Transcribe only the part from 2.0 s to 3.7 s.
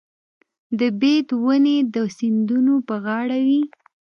سیندونو په غاړه وي.